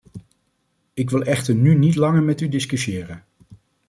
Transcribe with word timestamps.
Ik 0.93 1.09
wil 1.09 1.21
echter 1.23 1.55
nu 1.55 1.75
niet 1.75 1.95
langer 1.95 2.23
met 2.23 2.41
u 2.41 2.49
discussiëren. 2.49 3.23